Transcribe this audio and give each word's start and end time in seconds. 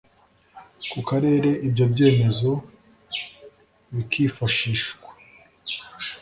ku 0.91 0.99
karere 1.09 1.49
ibyo 1.67 1.85
byemezo 1.93 2.51
bikifashihswa 3.93 5.09